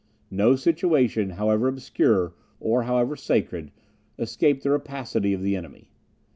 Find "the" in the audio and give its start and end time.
4.63-4.71, 5.43-5.55